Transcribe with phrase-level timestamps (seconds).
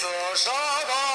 [0.00, 0.06] 色
[0.36, 0.52] 沙
[0.86, 1.07] 巴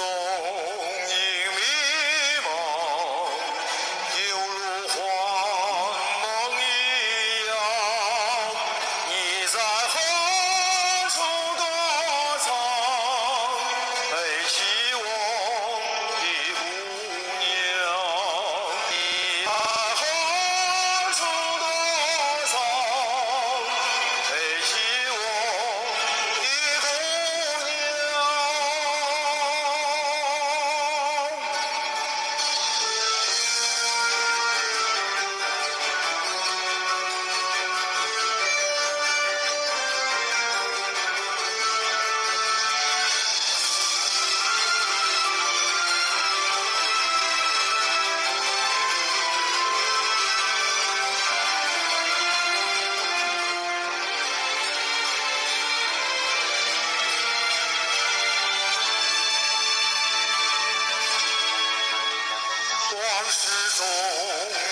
[0.00, 0.71] all.
[63.30, 64.71] 始终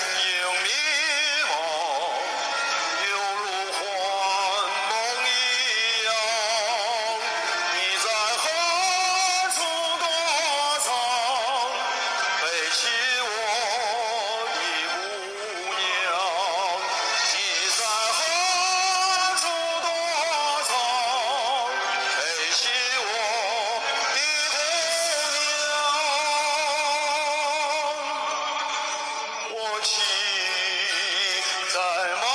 [29.72, 30.00] ah
[31.72, 32.29] 在